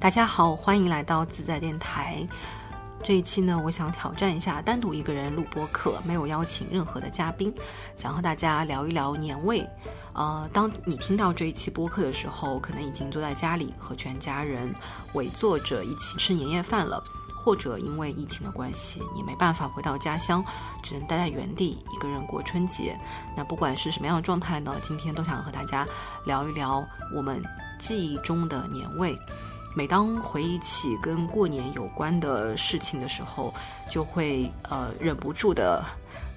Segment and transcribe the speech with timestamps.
[0.00, 2.26] 大家好，欢迎来到自在电台。
[3.04, 7.52] 这一期呢，我想挑战一下单独一个人录播客，没有邀请任何的嘉宾，
[7.98, 9.62] 想和大家聊一聊年味。
[10.14, 14.74] 呃，当你听到这一期播客的时候，可能已经坐在家里和全家人
[15.12, 17.04] 围坐着一起吃年夜饭了，
[17.44, 20.42] 或者因为疫情的关系，你没办法回到家乡，
[20.82, 22.98] 只能待在原地一个人过春节。
[23.36, 25.86] 那不管是什么样的状态呢，今天都想和大家
[26.24, 26.82] 聊一聊
[27.14, 27.42] 我们
[27.78, 29.14] 记忆中的年味。
[29.74, 33.54] 每当回忆起跟过年有关的事情的时候，
[33.88, 35.84] 就会呃忍不住的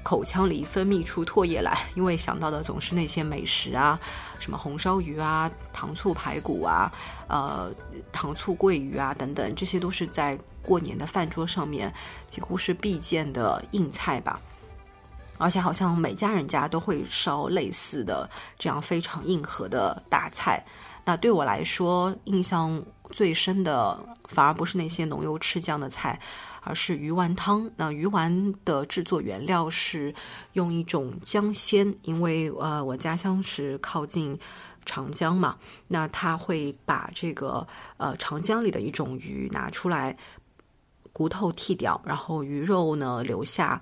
[0.04, 4.00] 口腔里分泌出唾液来，因为想到的总是那些美食啊，
[4.40, 6.92] 什么红烧鱼啊、糖醋排骨啊、
[7.28, 7.72] 呃
[8.12, 11.92] 糖醋桂鱼啊等等，这些都是在过年的饭桌上面
[12.28, 14.40] 几乎是必见的硬菜吧。
[15.40, 20.64] 而且好像每家人家都会烧类似的这样非常硬核的大菜。
[21.06, 26.20] 那对我来说，印象最深的反而不是那些浓油赤酱的菜，
[26.62, 27.70] 而是鱼丸汤。
[27.76, 30.14] 那鱼丸的制作原料是
[30.54, 34.40] 用一种姜鲜，因为呃我家乡是靠近
[34.86, 40.18] 长江嘛，那他会把这个呃长江里的一种鱼拿出来，
[41.14, 43.80] 骨头剔掉，然后鱼肉呢留下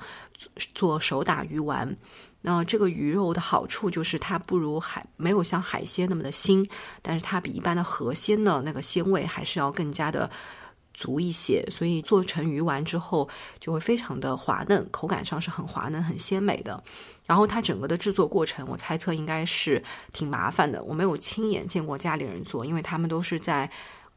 [0.75, 1.97] 做手打鱼丸。
[2.41, 6.69] 那这个鱼肉的好处就是它不如海，没有像海鲜那么的腥，
[7.01, 10.29] 但是它比一般的河鲜的，那个鲜味还是要更加的
[10.93, 11.65] 足一些。
[11.71, 16.83] 所以做成鱼丸之后就会非常的滑嫩，口感上是很滑嫩、很鲜美的。
[17.25, 20.83] 然后它整个的制作过程，我猜测应该是挺麻烦的。
[20.83, 23.71] 我没有亲眼见过家里人做，因为他们都是在。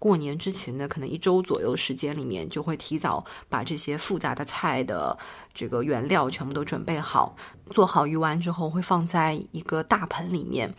[0.05, 5.19] 过年之前呢，可能一周左右时间里面，就会提早把这些复杂的菜的
[5.55, 7.35] 这个原料全部都准备好，
[7.71, 10.75] 做好鱼丸之后，会放在一个大盆里面，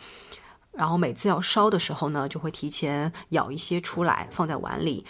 [0.74, 5.03] 然后每次要烧的时候呢，就会提前舀一些出来放在碗里，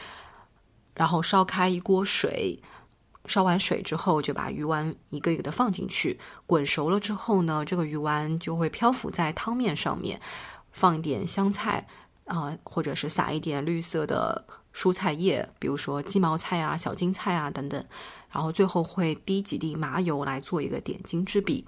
[0.94, 2.64] 然后烧开一锅水，
[3.25, 10.22] 烧完水之后就把鱼丸一个一个的放进去，滚熟了之后呢，这个鱼丸就会漂浮在汤面上面，
[10.72, 11.86] 放一点香菜。
[12.25, 17.86] 啊，或者是撒一点绿色的蔬菜叶，比如说鸡毛菜啊、小金菜啊等等，
[18.31, 21.66] 然后最后会滴几滴麻油来做一个点睛之笔。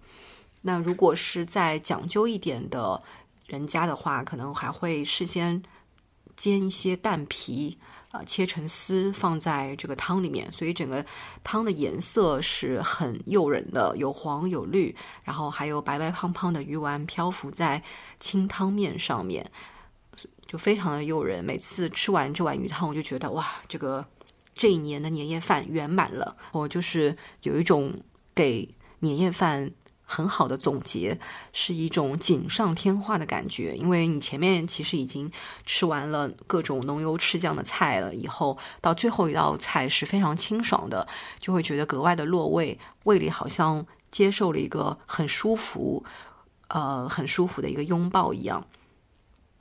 [0.61, 3.01] 那如果是再讲究一点的
[3.45, 5.61] 人家的话，可能还会事先
[6.35, 7.77] 煎一些蛋皮，
[8.11, 11.05] 呃，切成丝放在这个汤里面，所以整个
[11.43, 14.93] 汤的颜色是很诱人的，有黄有绿，
[15.23, 17.81] 然后还有白白胖胖的鱼丸漂浮在
[18.19, 19.49] 清汤面上面。
[20.47, 24.05] 就非常的诱人，每次吃完这碗鱼汤，我就觉得哇，这个
[24.55, 26.35] 这一年的年夜饭圆满了。
[26.53, 27.93] 我就是有一种
[28.33, 29.69] 给年夜饭
[30.01, 31.19] 很好的总结，
[31.51, 33.75] 是一种锦上添花的感觉。
[33.75, 35.29] 因为你前面其实已经
[35.65, 41.05] 吃完了各种浓油赤酱的菜了，以后到最后一道菜是非常清爽的，
[41.41, 46.05] 就会觉得格外的落胃，胃里好像接受了一个很舒服，
[46.69, 48.65] 呃，很舒服的一个拥抱一样。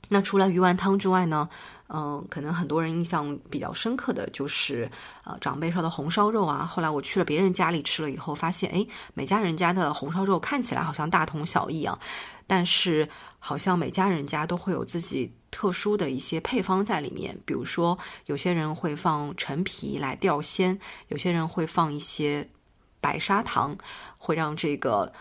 [0.09, 1.49] 那除了鱼丸汤之外呢，
[1.89, 4.89] 嗯，可能很多人印象比较深刻的就是，
[5.23, 6.65] 呃，长辈烧的红烧肉啊。
[6.65, 11.97] 后来我去了别人家里吃了以后，发现，哎，每家人家的红烧肉看起来好像大同小异啊，
[12.45, 13.07] 但是
[13.39, 17.37] 好像每家人家都会有自己特殊的一些配方在里面。
[17.45, 22.49] 比如说，有些人会放陈皮来吊鲜，有些人会放一些
[23.01, 23.77] 白砂糖，
[24.17, 25.11] 会让这个。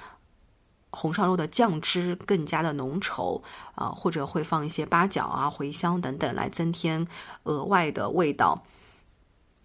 [0.90, 3.42] 红烧肉的酱汁更加的浓稠
[3.74, 7.06] 啊，或者会放一些八角啊、茴香等等来增添
[7.44, 8.62] 额外的味道。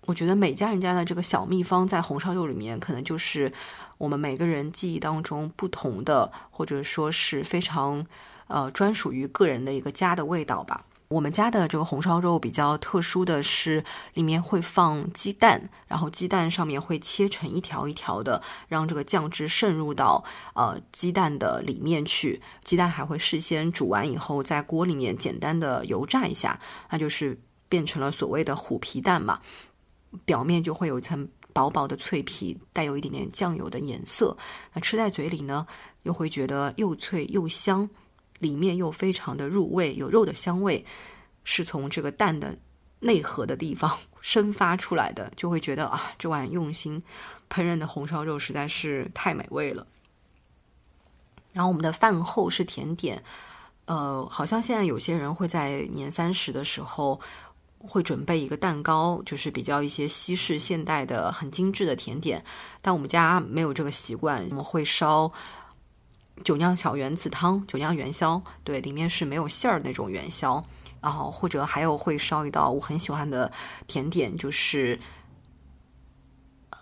[0.07, 3.53] 我觉得每家人家的这个小秘方在红烧肉里面，可能就是
[3.99, 8.05] 我们每个人记忆当中不同的，或者说是非常
[8.47, 10.85] 呃专属于个人的一个家的味道吧。
[11.11, 13.83] 我们家的这个红烧肉比较特殊的是，
[14.13, 20.23] 里面会放鸡蛋，然后鸡蛋上面会切成一条一条的，让这个酱汁渗入到
[20.53, 22.41] 呃鸡蛋的里面去。
[22.63, 26.57] 鸡蛋还会事先煮完以后，在锅里面简单的油炸一下，
[26.89, 27.37] 那就是
[27.67, 29.41] 变成了所谓的虎皮蛋嘛。
[30.23, 34.37] 表面就会有一层薄薄的脆皮，带有一点点酱油的颜色。
[34.73, 35.67] 那吃在嘴里呢，
[36.03, 37.89] 又会觉得又脆又香。
[38.41, 40.83] 里面又非常的入味，有肉的香味，
[41.43, 42.57] 是从这个蛋的
[42.99, 47.01] 内核的地方 生发出来的，就会觉得啊，这碗用心
[47.49, 49.85] 烹饪的红烧肉实在是太美味了。
[51.53, 53.23] 然后我们的饭后是甜点，
[53.85, 57.19] 呃，好像现在有些人会在年三十的时候
[57.77, 62.43] 会准备一个蛋糕，就是比较一些西式现代的很精致的甜点，
[62.81, 65.31] 但我们家没有这个习惯，我们会烧。
[66.43, 70.63] 酒酿小圆子汤，酒酿元宵，对，里面是没有馅儿那种元宵，
[71.01, 73.51] 然后或者还有会烧一道我很喜欢的
[73.87, 74.99] 甜点，就是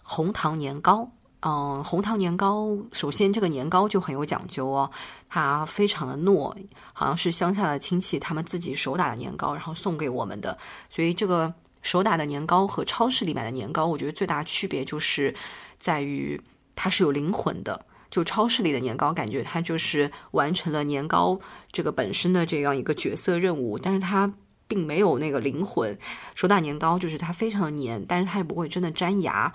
[0.04, 1.12] 红糖年糕。
[1.42, 4.92] 嗯，红糖年糕，首先这个年糕就很有讲究哦，
[5.30, 6.54] 它非常的糯，
[6.92, 10.58] 好像是乡下的亲戚他们自己手打的年糕，然后送给我们的。
[10.90, 15.34] 所以这个手打的年糕和超市里买的年糕，我觉得最大区别就是
[15.78, 16.42] 在于
[16.76, 17.86] 它是有灵魂的。
[18.10, 21.40] 就超市里的年糕，感觉它就是完成了年糕
[21.72, 24.34] 这个本身的这样一个角色任务，但是它
[24.68, 25.98] 并没有那个灵魂。
[26.36, 29.54] 手打年糕就是它非常的黏，但是它也不会真的粘牙。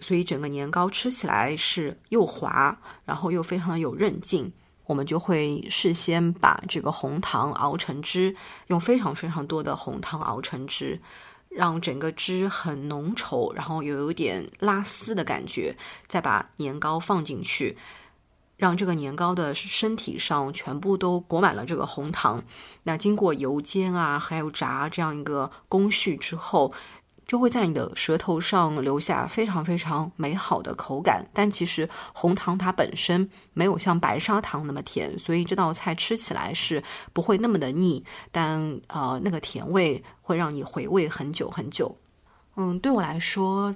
[0.00, 4.52] 所以整个年糕吃起来是又滑，然后又非常的有韧劲。
[4.86, 8.34] 我们就会事先把这个红糖熬成汁，
[8.66, 11.00] 用非常非常多的红糖熬成汁，
[11.54, 15.76] 让整个汁很浓稠，然后有有点拉丝的感觉。
[16.06, 17.78] 再把年糕放进去，
[18.56, 22.42] 让这个年糕的身体上全部都裹满了这个红糖。
[22.82, 26.72] 那经过油煎啊，还有炸这样一个工序之后。
[27.26, 36.82] 就会在你的舌头上留下非常非常美好的口感，但其实红糖它本身没有像白砂糖那么甜，所以这道菜吃起来是
[37.12, 41.96] 不会那么的腻，但呃那个甜味会让你回味很久很久。
[42.56, 43.74] 嗯，对我来说，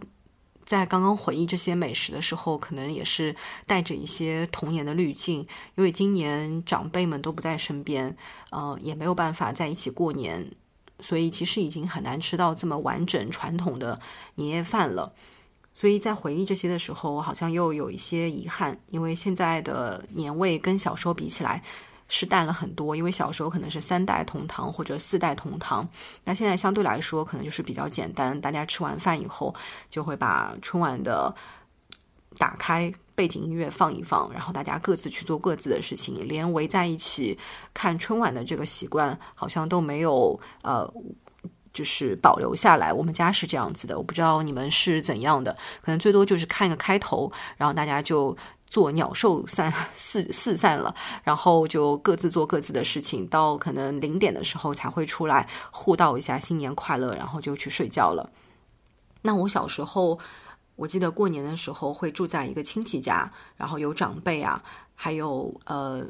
[0.65, 3.35] 在刚刚回忆这些美食的时候，可能也是
[3.67, 5.39] 带着一些童年的滤镜，
[5.75, 8.15] 因为今年长辈们都不在身边，
[8.51, 10.53] 呃，也没有办法在一起过年。
[11.01, 13.99] 所以其实已经很难吃到这么完整传统的
[14.35, 15.13] 年夜饭了。
[15.73, 21.63] 所以在回忆这些的时候，我好像又有一些遗憾，因为现在的年味跟小时候比起来
[22.09, 22.97] 是淡了很多。
[22.97, 25.89] 因为小时候可能是三代同堂或者四代同堂，
[26.25, 29.55] 那现在相对来说可能就是比较简单，大家吃完饭以后
[29.89, 31.33] 就会把春晚的
[32.37, 32.93] 打开。
[33.19, 37.37] 背景音乐放一放，然后大家各自去做各自的事情，连围在一起
[37.75, 40.89] 看春晚的这个习惯好像都没有呃，
[41.73, 42.93] 就是保留下来。
[42.93, 48.37] 我们家是这样子的，我不知道你们是怎样的，可能最多就是看一个开头，然后大家就
[48.69, 50.95] 做鸟兽散 四四散了，
[51.25, 58.31] 然后就各自做各自的事情，到可能零点的时候才会出来互道一下新年快乐，然后就去睡觉了。
[59.23, 60.21] 那我小时候。
[60.79, 64.63] 我记得过年的时候会住在一个亲戚家，然后有长辈啊，
[64.95, 66.07] 还有呃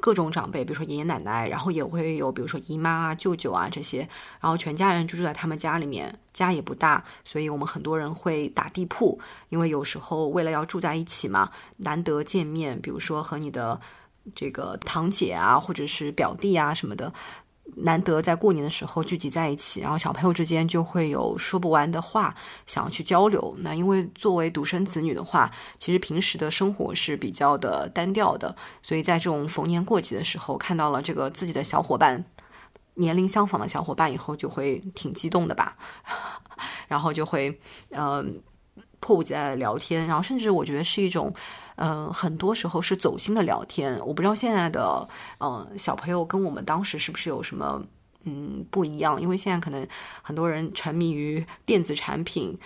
[0.00, 4.08] 各种长辈，比如说爷爷奶奶，然后也会有比如说姨妈啊、舅舅啊这些，
[4.40, 9.18] 然后全家人就住在他们家里面，家也不大，所以我们很多人会打地铺，
[9.48, 13.80] 因为有时候为了要住在一起嘛，难得见面，比如说和你的
[14.32, 17.12] 这个堂姐啊，或者是表弟啊什么的。
[17.76, 22.34] 难得在过年的时候聚集在一起，然后小朋友之间就会有说不完的话
[22.66, 23.54] 想要去交流。
[23.60, 32.24] 那因为作为独生子女的话，其实平时的生活是比较的单调的，所以在这种逢年过节的时候，看到了这个自己的小伙伴，
[32.94, 35.76] 年龄相仿的小伙伴以后，就会挺激动的吧，
[36.88, 37.60] 然后就会
[37.90, 38.42] 嗯
[38.98, 41.32] 迫不及待的聊天，然后甚至我觉得是一种。
[41.78, 43.98] 嗯，很多时候是走心的聊天。
[44.06, 45.08] 我不知道现在的
[45.38, 47.82] 嗯小朋友跟我们当时是不是有什么
[48.24, 49.20] 嗯不一样？
[49.20, 49.86] 因为现在可能
[50.20, 52.58] 很多人沉迷于电子产品，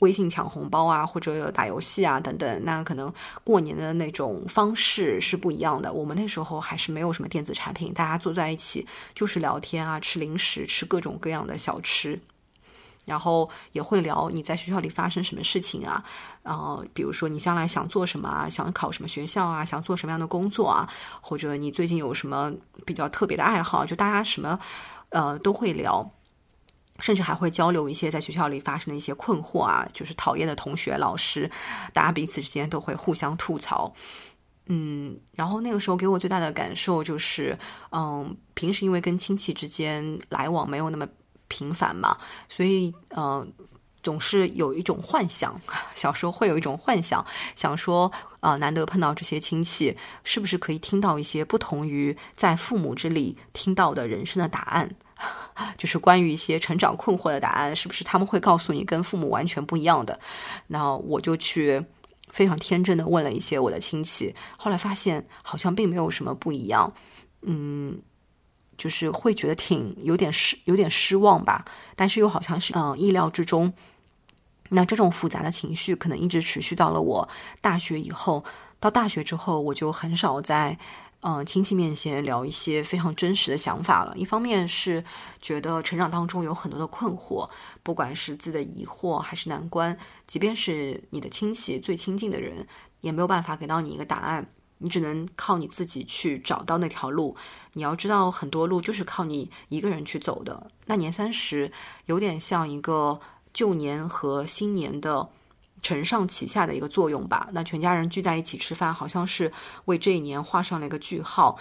[0.00, 2.64] 微信抢红包啊，或者打游戏啊等等。
[2.64, 5.92] 那可能过年的那种方式是不一样的。
[5.92, 12.20] 我们那时候还是没有什么电子产品，大家坐在一起就是聊天啊，吃零食，吃各种各样的小吃。
[13.06, 16.04] 然后也会聊你在学校里发生什么事情啊，
[16.42, 20.88] 呃，比如说你将来想做什么啊，想考什么学校啊，想做什么样的工作啊，
[21.20, 22.52] 或者你最近有什么
[22.84, 24.58] 比较特别的爱好，就大家什么
[25.08, 26.08] 呃都会聊，
[27.00, 31.50] 甚至还会交流一些在学校里发生的一些困惑啊，就是讨厌的同学、老师，
[31.92, 33.92] 大家彼此之间都会互相吐槽。
[34.66, 37.58] 嗯，然后那个时候给我最大的感受就是，
[37.90, 41.08] 嗯，平时因为跟亲戚之间来往没有那么。
[41.50, 42.16] 平凡嘛，
[42.48, 43.52] 所以嗯，
[44.02, 45.60] 总是有一种幻想。
[45.94, 47.22] 小时候会有一种幻想，
[47.54, 54.88] 想说啊，难得碰到这些亲戚，是不是可以听到一些不同于在父母这里听到的人生的答案？
[55.76, 60.18] 就是关于一些成长困惑的答案，是不是他们会告诉你跟父母完全不一样的？
[60.68, 61.84] 那我就去
[62.30, 66.90] 非常天真的问了一些我的亲戚，后来发现好像并没有什么不一样。
[67.42, 68.00] 嗯。
[68.80, 71.62] 就是会觉得挺有点失有点失望吧，
[71.94, 73.70] 但是又好像是嗯意料之中。
[74.70, 77.28] 那这种复杂的情绪可能一直持续到了我
[77.60, 78.42] 大学以后。
[78.78, 80.78] 到大学之后，我就很少在
[81.20, 84.16] 嗯亲戚面前聊一些非常真实的想法了。
[84.16, 85.04] 一方面是
[85.38, 87.46] 觉得成长当中有很多的困惑，
[87.82, 89.94] 不管是自己的疑惑还是难关，
[90.26, 92.66] 即便是你的亲戚最亲近的人，
[93.02, 94.46] 也没有办法给到你一个答案。
[94.80, 97.36] 你只能靠你自己去找到那条路。
[97.74, 100.70] 你要知道，很多路就是靠你一个人去走的。
[100.86, 101.70] 那年三十
[102.06, 103.20] 有点像一个
[103.54, 105.28] 旧年和新年的
[105.82, 107.48] 承上启下的一个作用吧。
[107.52, 109.52] 那全家人聚在一起吃饭，好像是
[109.84, 111.58] 为这一年画上了一个句号。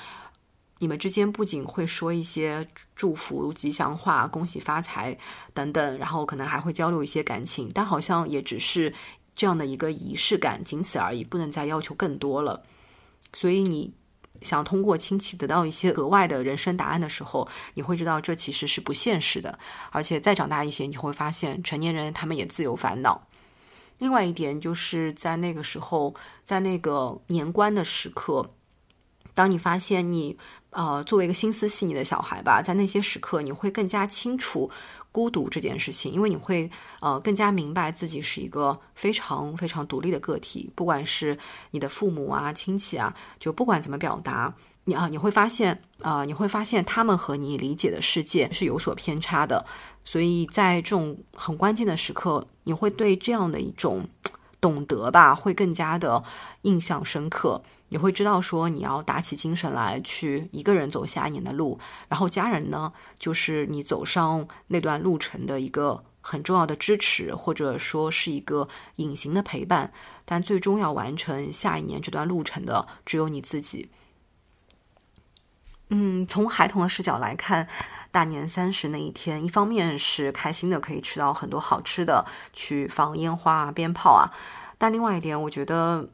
[0.79, 5.17] 你们之间不仅会说一些祝福、吉祥话、恭喜发财
[5.53, 8.93] 等等，然后可能还会交流一些感情，但好像也只是
[9.35, 12.63] 这样的一个仪式感，仅此而已，不能再要求更多了。
[13.33, 13.93] 所以你
[14.41, 19.57] 想通过亲戚得到一些额外的人生答案的时候，你会知道这其实是不现实的。
[19.91, 23.27] 而且再长大一些，你会发现成年人他们也自有烦恼。
[23.97, 26.13] 另外一点就是在那个时候，
[26.45, 28.53] 在那个年关的时刻，
[29.33, 30.37] 当你发现你。
[30.71, 34.69] 呃，作为一个心思细腻的小孩吧，在那些时刻，你会更加清楚
[35.11, 40.69] 孤独这件事情，因为你会呃更加明白自己是一个非常非常独立的个体。
[40.75, 41.37] 不管是
[41.71, 49.65] 你的父母啊、亲戚啊，就不管怎么表达，你啊，你会发现啊，你会发现他们和你理解的世界是有所偏差的。
[50.05, 54.07] 所以在这种很关键的时刻，你会对这样的一种
[54.61, 56.23] 懂得吧，会更加的
[56.63, 57.61] 印象深刻。
[57.89, 69.91] 你会知道说你要打起精神来去一个人走下一年的路，然后家人呢，就是你走上那段路程的一个很重要的支持，或者说是一个隐形的陪伴。
[70.25, 73.89] 但最终要完成下一年这段路程的，只有你自己。
[75.89, 77.67] 嗯，从孩童的视角来看，
[78.11, 84.31] 大年三十那一天，一方面是开心的，可以吃到很多好吃的，去放烟花啊、鞭炮啊。
[84.77, 86.09] 但另外一点，我觉得。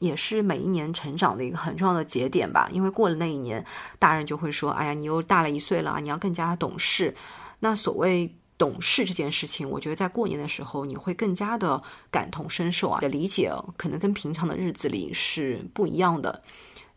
[0.00, 3.64] 也是每一年成长的一个很重要的节点吧，因为过了那一年，
[3.96, 7.14] 大人就会说：“哎呀，你又大了一岁了，你要更加懂事。”
[7.60, 11.80] 那所谓懂事这件事情，我觉得在过年的时候，你会更加的
[12.10, 16.42] 感同身受啊，的理解可能跟平常的日子里是不一样的。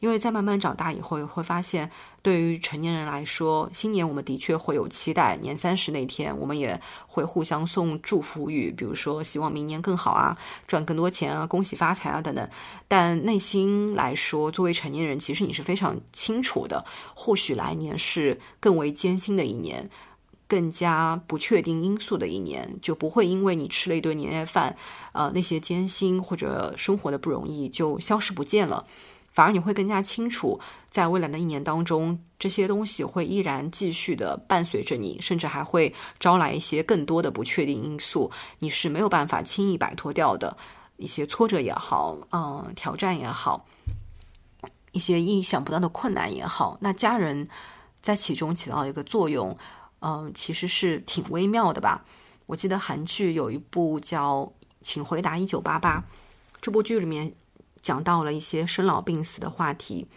[0.02, 1.90] 因为在慢慢长大以后，会发现，
[2.24, 5.38] 对于成年人来说，新年我们的确会有期待。
[5.38, 12.50] 年三十那天，我们也会互相送祝福语，比如说希望明年更好啊，赚更多钱啊，恭喜发财啊等等。
[12.88, 19.88] 但内心来说，作为成年人，其实你是非常清楚的，或许来年是更为艰辛的一年，
[20.48, 24.76] 更加不确定因素的一年，就不会因为你吃了一顿年夜饭，
[25.12, 28.84] 呃，那些艰辛或者生活的不容易就消失不见了。
[29.32, 30.60] 反而你会更加清楚，
[30.90, 40.58] 在未来的一年当中，这些东西会依然继续的伴随着你，甚至还会招来一些更多的不确定因素，你是没有办法轻易摆脱掉的。
[40.98, 43.66] 一些挫折也好，嗯，挑战也好，
[44.92, 47.48] 一些意想不到的困难也好，那家人
[48.02, 49.56] 在其中起到一个作用，
[50.02, 52.04] 嗯，其实是挺微妙的吧。
[52.48, 54.44] 我记得韩剧有一部叫
[54.82, 56.00] 《请回答一九八八》，
[56.62, 57.34] 这部剧里面。
[57.82, 60.08] 讲到了一些生老病死的话题，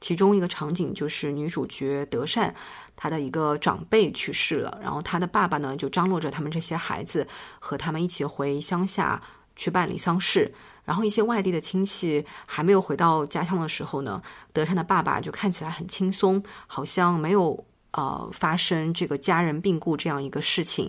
[0.00, 2.54] 其中一个场景就是女主角德善，
[2.94, 7.26] 她的一个长辈去世了，然后她的爸爸呢就张罗着他们这些孩子
[7.58, 9.20] 和他们一起回乡下
[9.56, 14.22] 去办理丧事，然后一些外地的亲戚还没有回到家乡的时候呢，
[14.52, 20.88] 德善的爸爸就看起来很轻松，好像没有呃发生这个家人病故这样一个事情，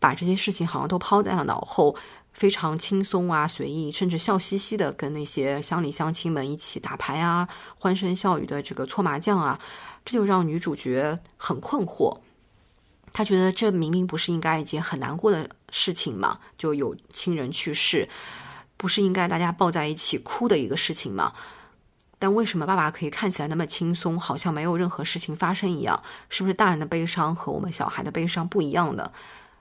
[0.00, 1.94] 把这些事情好像都抛在了脑后。
[2.38, 9.58] 非常轻松啊，随意，甚至笑嘻嘻的跟那些乡里乡亲们一起打牌啊，欢声笑语的这个搓麻将啊，
[10.04, 12.16] 这就让女主角很困惑。
[13.12, 16.38] 她觉得这明明不是应该一件很难过的事情嘛？
[16.56, 18.08] 就有亲人去世，
[18.76, 21.32] 不是应该大家抱在一起哭的一个事情吗？
[22.20, 26.00] 但为什么爸爸可以看起来那么轻松，好像没有任何事情发生一样？
[26.28, 29.10] 是不是大人的悲伤和我们小孩的悲伤不一样的？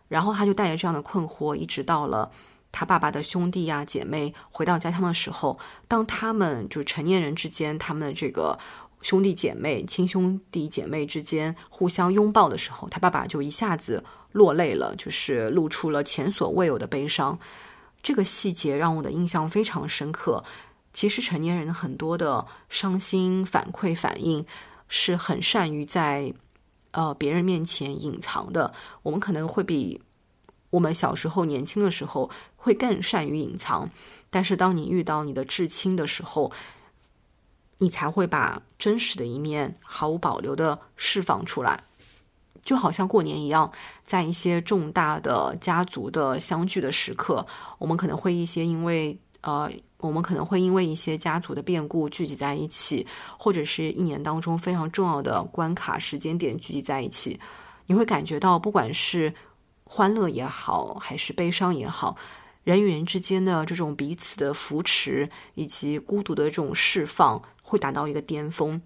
[0.08, 2.32] 然后他就带着这样的困惑，一直到了。
[2.80, 5.58] 他爸爸的兄弟呀、姐妹回到家乡的时候，
[5.88, 8.56] 当他们就成年人之间，他们的这个
[9.02, 14.04] 兄弟姐妹、亲兄弟姐妹之间互相拥抱的时候，他爸爸就一下子
[14.34, 17.40] 落泪了，就是露出了前所未有的悲伤。
[18.04, 20.44] 这个细节让我的印象非常深刻。
[20.94, 24.46] 其实成年人很多的伤心反馈反应
[24.88, 26.32] 是很善于在
[26.92, 28.72] 呃别人面前隐藏的。
[29.02, 30.00] 我们可能会比。
[30.78, 33.90] 我们小时候年轻的时候会更善于隐藏，
[34.30, 36.52] 但是当你遇到你的至亲的时候，
[37.80, 41.84] 你才会把真实的一面毫无保留的释放出来，
[42.64, 43.72] 就好像过年一样，
[44.06, 47.44] 在一些重大的家族的相聚的时刻，
[47.80, 49.68] 我们可能会一些因为呃，
[49.98, 53.04] 我们可能会因为一些家族的变故聚集在一起，
[53.40, 57.40] 或者是一年当中非常重要的关卡时间点聚集在一起，
[57.88, 59.34] 你会感觉到不管是。
[59.90, 62.18] 欢乐也好，还是悲伤也好，
[62.66, 68.82] 人与人之间的这种彼此的扶持，以及孤独的这种释放，会达到一个巅峰。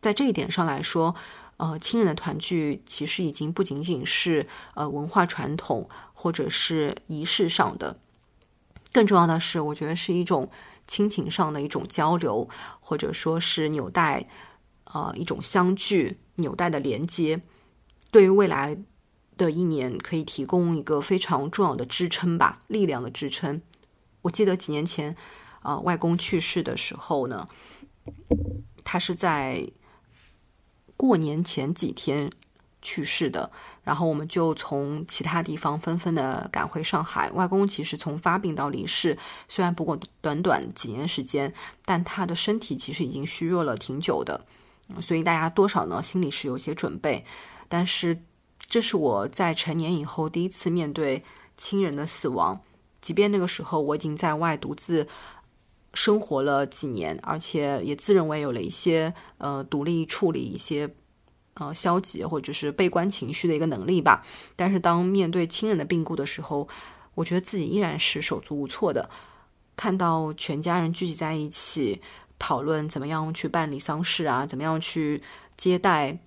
[0.00, 1.14] 在这一点上来说，
[1.58, 8.00] 呃，亲人的团聚其实已经不仅仅是呃文化传统或者是仪式上的，
[8.92, 10.50] 更重要的是，我觉得是一种
[10.88, 12.48] 亲情上的一种交流，
[12.80, 14.28] 或者说是纽带，
[14.92, 17.40] 呃，一种相聚纽带的连接，
[18.10, 18.76] 对于未来。
[19.36, 23.60] 的一年可以提供一个非常重要的支撑吧，力量的支撑。
[24.20, 25.16] 我记得几年前，
[25.62, 27.48] 啊，外公去世的时候呢，
[28.84, 29.68] 他是在
[30.96, 32.30] 过年前几天
[32.82, 33.50] 去世的，
[33.82, 37.30] 然后我们就从其他地方纷纷的赶回上海。
[37.32, 41.52] 外公其实从发病到离世，虽然不过短短几年时间，
[41.84, 44.44] 但他的身体其实已经虚弱了挺久的，
[45.00, 47.24] 所以大家多少呢心里是有些准备，
[47.68, 48.22] 但是。
[48.68, 51.22] 这是我在成年以后第一次面对
[51.56, 52.60] 亲人的死亡，
[53.00, 55.06] 即便那个时候我已经在外独自
[55.92, 60.94] 生活了几年，而且也自认为有了一些呃独立处理一些
[61.54, 64.24] 呃消极或者是悲观情绪的一个能力吧。
[64.56, 66.66] 但是当面对亲人的病故的时候，
[67.14, 69.10] 我觉得自己依然是手足无措的。
[69.76, 72.00] 看到全家人聚集在一起
[72.38, 75.22] 讨论怎么样去办理丧事啊，怎么样去
[75.58, 76.18] 接待。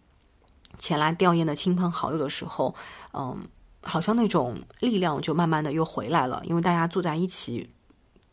[0.77, 2.73] 前来吊唁的亲朋好友的时候，
[3.13, 3.37] 嗯，
[3.81, 7.69] 好像那种力量就慢慢的又回来了，因为大家坐在一起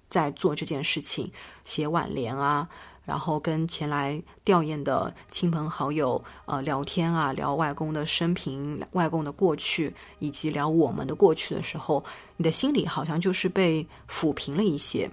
[0.08, 1.30] 在做这件事情，
[1.64, 2.68] 写挽联啊，
[3.04, 12.04] 然后跟前来吊唁的亲朋好友呃聊天啊，聊外公的生平、外公的过去，以及聊我们的过去的时候，
[12.36, 15.10] 你的心里好像就是被抚平了一些。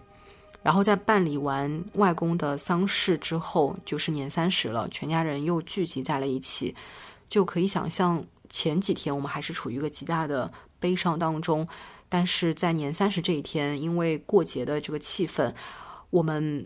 [0.62, 6.76] 然后在办理完外公的丧事之后，就是年三十了，全家人又聚集在了一起。
[7.30, 11.68] 就可以想象，前几天我们还是处于一个极大的悲伤当中，
[12.10, 15.54] 但是在年三十这一天，因为过节的这个气氛，
[16.10, 16.66] 我们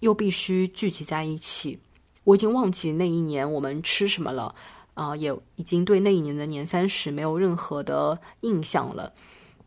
[0.00, 1.80] 又必须聚集在一起。
[2.24, 4.54] 我已经忘记那一年我们吃什么了，
[4.94, 9.12] 啊，也已经对那一年的年三十没有任何的印象了。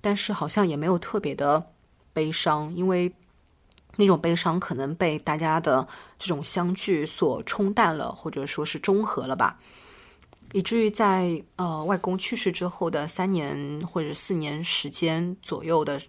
[0.02, 1.72] 但是好像也没有特别的
[2.14, 3.12] 悲伤，因为
[3.96, 9.60] 那种悲伤可能被大家的这种相聚所冲淡了，或者说是中和了吧。
[10.52, 16.02] 以至于在呃外公去世之后的三年或者四年时间左右的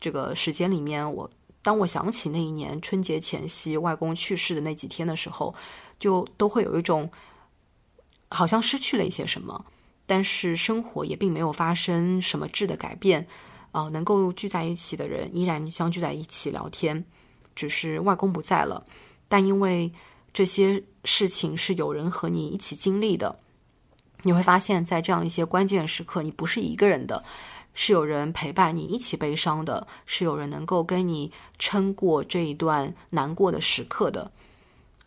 [0.00, 5.54] 这个时间里面，我当我想起那一年春节前夕外公去世的那几天的时候，
[5.98, 7.10] 就都会有一种
[8.30, 9.64] 好像失去了一些什么，
[10.06, 13.26] 但是生活也并没有发生什么质的改变
[13.72, 17.04] 啊，能够聚在一起的人依然相聚在一起聊天，
[17.54, 18.86] 只是外公不在了，
[19.28, 19.92] 但因为
[20.32, 23.40] 这些事情是有人和你一起经历的。
[24.24, 27.22] 你会发现在这样一些关键时刻，你不是一个人的，
[27.74, 34.32] 是有人陪伴你一起悲伤的，是有人能够跟你撑过这一段难过的时刻的。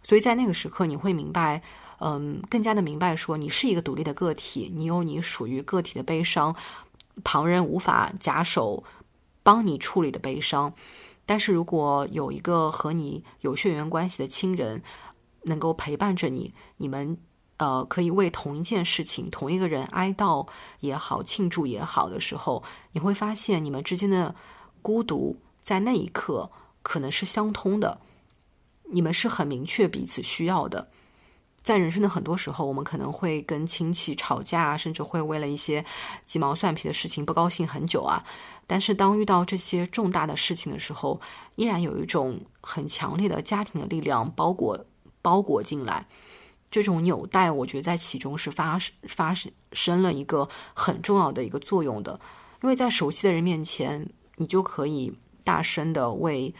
[0.03, 1.63] 所以在那个时刻，你会明白，
[1.99, 6.55] 嗯，更加的明白说，你是一个独立的个体，你有你属于个体的悲伤，
[7.23, 8.83] 旁人无法假手
[9.41, 10.73] 帮你处理的悲伤。
[11.25, 14.81] 但是如果有一个和你有血缘关系的亲人
[15.43, 17.17] 能够陪伴着你，你们。
[17.57, 20.47] 呃，可以为同一件事情、同一个人哀悼
[20.79, 24.35] 也好、庆祝也好的时候，你会发现你们之间的
[24.81, 26.51] 孤独在那一刻
[26.83, 27.99] 可能是相通的。
[28.91, 30.89] 你们是很明确彼此需要的。
[31.61, 35.83] 在人生的很多时候，我们可能会跟亲戚吵架，甚至会为了一些
[36.25, 38.23] 鸡毛蒜皮的事情不高兴很久啊。
[38.65, 41.19] 但是当遇到这些重大的事情的时候，
[41.55, 44.85] 依然有一种很强烈的家庭的力量包裹
[45.21, 46.07] 包裹进来。
[46.69, 48.77] 这种纽带，我觉得在其中是发
[49.07, 49.33] 发
[49.71, 52.19] 生了一个很重要的一个作用的，
[52.61, 56.53] 因为在熟悉的人面前，你就可以大声的为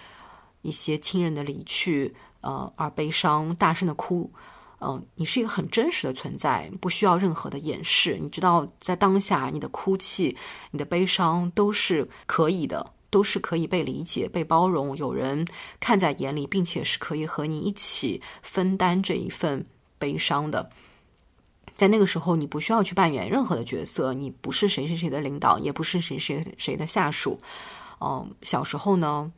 [0.62, 4.32] 一些亲人的离去，呃，而悲伤，大声的哭，
[4.80, 8.18] 嗯，你是一个很真实的存在，不需要任何的掩饰。
[8.22, 10.38] 你知道，在当下，你的哭泣、
[10.72, 15.46] 你的悲伤都是可以的，都是可以被理解、被包容，有人
[15.80, 19.66] 看在眼里，并且是可以和你一起分担这一份。
[19.98, 20.70] 悲伤的，
[21.76, 27.38] 在那个时候，你不需要去扮演任何的角色，你不是谁谁谁的领导，也不是谁谁谁的下属。
[28.00, 29.32] 嗯，小时候呢，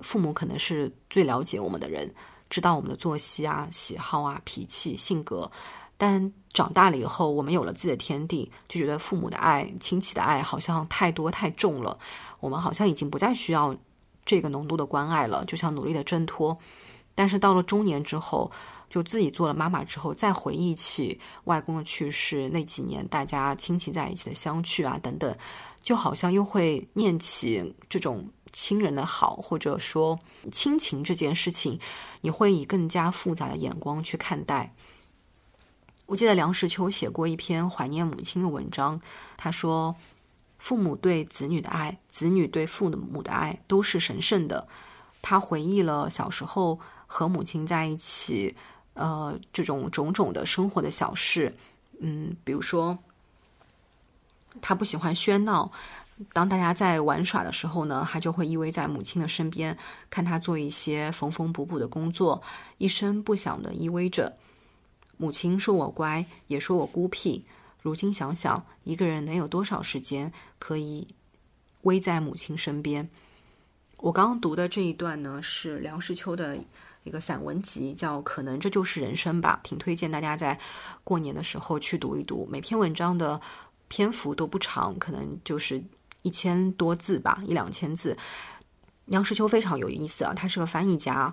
[0.00, 2.14] 父母可能是最了解我们的人，
[2.48, 5.50] 知道我们的作息啊、喜好啊、脾气、性格。
[5.98, 11.98] 但长大了以后，我们有了自己的天地，就觉得父母的爱、亲戚的爱好像太多太重了，
[12.38, 13.74] 我们好像已经不再需要
[14.24, 16.58] 这个浓度的关爱了，就想努力的挣脱。
[17.14, 18.52] 但是到了中年之后，
[18.88, 25.36] 就自己做了妈妈之后，再回忆起外公的去世那几年，大家亲戚在一起的相聚啊等等，
[25.82, 30.18] 就好像又会念起这种亲人的好，或者说
[30.52, 31.78] 亲情这件事情，
[32.20, 34.72] 你会以更加复杂的眼光去看待。
[36.06, 39.00] 我记得梁实秋写过一篇怀念母亲的文章，
[39.36, 39.96] 他说
[40.58, 44.68] ：“父母对子女的爱，子女对父母的爱都是神圣的。”
[45.20, 48.56] 他回忆了小时候和母亲在一起。
[48.96, 51.54] 呃，这种种种的生活的小事，
[52.00, 52.98] 嗯，比如说，
[54.60, 55.70] 他不喜欢喧闹。
[56.32, 59.76] 当大家在玩耍的时候呢，他就会依偎在母亲的身边，
[60.08, 62.42] 看他做一些缝缝补补的工作，
[62.78, 64.34] 一声不响的依偎着。
[65.18, 67.44] 母亲说我乖，也说我孤僻。
[67.82, 71.06] 如今想想，一个人能有多少时间可以
[71.82, 73.10] 偎在母亲身边？
[73.98, 76.58] 我刚刚读的这一段呢，是梁实秋的。
[77.06, 80.58] 一个散文集叫《可能这就是人生》吧，挺推荐大家在
[81.04, 82.46] 过年的时候去读一读。
[82.50, 83.40] 每篇文章的
[83.86, 85.82] 篇幅都不长，可能就是
[86.22, 88.18] 一千多字吧，一两千字。
[89.04, 91.32] 梁实秋非常有意思啊，他是个翻译家，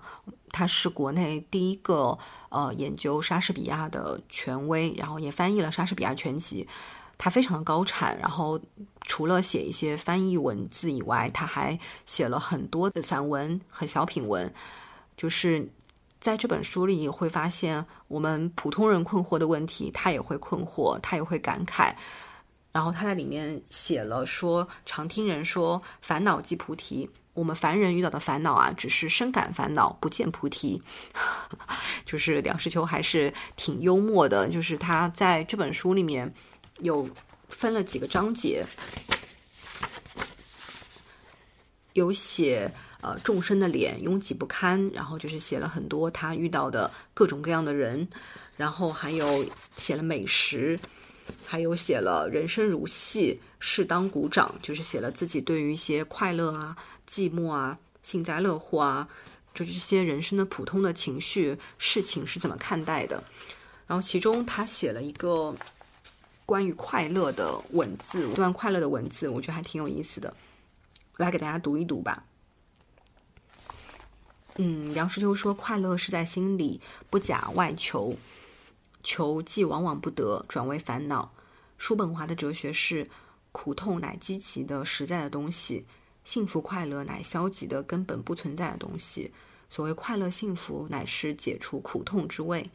[0.51, 2.15] 他是国内第一个
[2.49, 6.67] 呃研究莎士比亚的权威，然后也翻译了莎士比亚全集。
[7.17, 8.59] 他非常的高产，然后
[9.01, 14.53] 除了写一些翻译文字以外，他还写了很多的散文和小品文。
[15.15, 15.67] 就是
[16.19, 21.93] 在这本书里会发现，我们普通人困惑的问题，他也会困惑，他也会感慨。
[22.71, 30.81] 然后他在里面写了说，常听人说烦恼即菩提，我们凡人遇到的烦恼啊，只是深感烦恼，不见菩提。
[32.05, 36.33] 就是梁实秋还是挺幽默的，就是他在这本书里面
[36.79, 37.07] 有
[37.49, 38.65] 分了几个章节，
[41.93, 42.73] 有写。
[43.03, 48.07] 呃，众生的脸拥挤不堪，然后就是写了很多他遇到的各种各样的人，
[48.55, 50.79] 然后还有写了美食，
[51.45, 59.05] 还有写了人生如戏，适当鼓掌，就是写了自己对于一些快乐啊、寂寞啊、幸灾乐祸啊，
[59.53, 63.21] 就这些人生的普通的情绪事情是怎么看待的。
[63.85, 65.53] 然后其中他写了一个
[66.45, 70.33] 关于快乐的文字，一段快乐的文字，我觉得还挺有意思的，
[71.17, 72.23] 来给大家读一读吧。
[74.57, 78.15] 嗯，梁实秋说：“快乐是在心里，不假外求。
[79.03, 81.33] 求既往往不得，转为烦恼。”
[81.77, 83.09] 叔本华的哲学是：
[83.51, 85.85] 苦痛乃积极的、实在的东西，
[86.23, 89.31] 幸福快乐乃消极的、根本不存在的东西。
[89.69, 92.69] 所谓快乐幸福，乃是解除苦痛之谓。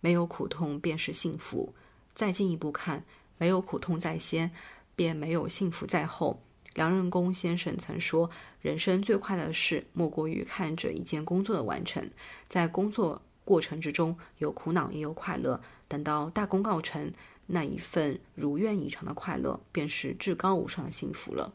[0.00, 1.74] 没有苦痛，便是幸福。
[2.14, 3.02] 再进一步看，
[3.38, 4.50] 没有苦痛在先，
[4.94, 6.42] 便没有幸福在后。
[6.74, 8.28] 梁任公先生曾说
[8.60, 12.10] ：“人生最快乐的事，莫过于看着一件工作的完成。
[12.48, 15.60] 在工作过程之中，有苦恼也有快乐。
[15.86, 17.12] 等到大功告成，
[17.46, 21.54] 那一份如愿以偿的快乐，便是至高无上的幸福了。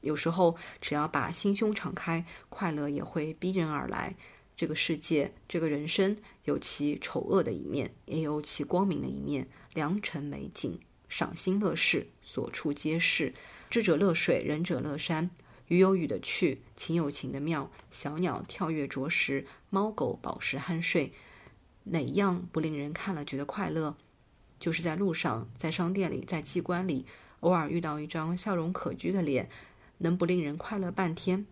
[0.00, 4.16] 有时候，只要把心胸敞开，快乐也会逼人而来。
[4.56, 9.46] 这个世界，这个人生，有其丑恶的一面，也有其光明的一面。
[9.74, 13.32] 良辰美景，赏心乐事，所处皆是。”
[13.70, 15.30] 智者乐水，仁者乐山。
[15.68, 17.70] 鱼有鱼的趣，情有情的妙。
[17.92, 21.12] 小鸟跳跃啄食，猫狗饱食酣睡。
[21.84, 23.94] 哪样不令人看了觉得快乐？
[24.58, 27.06] 就是在路上，在商店里，在机关里，
[27.40, 29.48] 偶尔遇到一张笑容可掬的脸，
[29.98, 31.46] 能不令人快乐半天？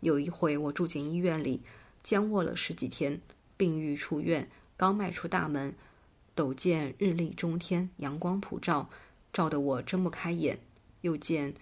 [0.00, 1.62] 有一回，我住进医院里，
[2.02, 3.22] 僵卧了十几天，
[3.56, 5.74] 病愈出院，刚迈出大门，
[6.36, 8.90] 陡见日丽中天，阳光普照，
[9.32, 10.58] 照得我睁不开眼。
[11.06, 11.54] 又见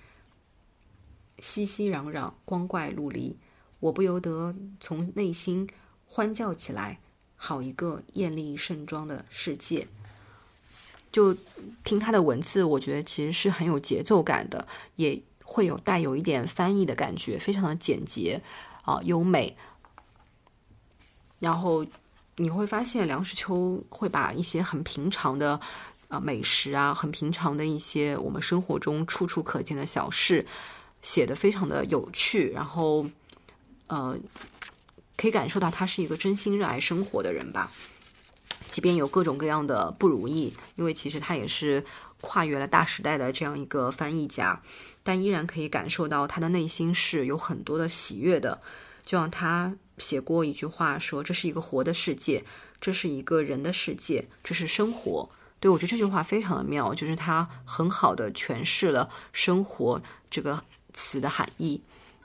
[1.39, 3.37] 熙熙攘攘，光怪陆离，
[3.79, 5.69] 我不由得从内心
[6.07, 6.99] 欢叫起来。
[7.37, 9.87] 好一个艳丽盛装的世界！
[11.13, 11.37] 就
[11.83, 18.41] 听他的文字，我觉得其实是很有节奏感的，也会有带有一点翻译的感觉，非常的简洁
[18.83, 19.57] 啊，优美。
[21.41, 21.85] 然后
[22.37, 25.61] 你会发现，梁实秋会把一些很平常的。
[26.15, 30.47] 啊，美食啊，很平常的一些我们生活中处处可见的小事，
[31.03, 33.05] 写的非常的有趣，然后，
[33.89, 34.17] 呃，
[35.17, 37.73] 可以感受到他是一个真心热爱生活的人吧。
[38.69, 41.85] 即便有各种各样的不如意，因为其实他也是
[42.21, 44.61] 跨越了大时代的这样一个翻译家，
[45.03, 48.61] 但依然可以感受到他的内心是有很多的喜悦的。
[49.05, 52.45] 就像他写过一句话说：“这是一个活的世界，
[52.81, 55.29] 这是一个人的世界，这是生活。”
[55.65, 59.99] 所以，我觉得这句话非常的妙，就是它很好的诠释了“生活”
[60.29, 61.81] 这个词的含义。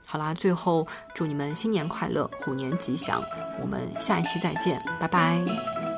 [0.06, 3.23] 好啦，最后祝你们新年快乐，虎年吉祥。
[3.62, 5.88] 我们下一期再见，拜拜。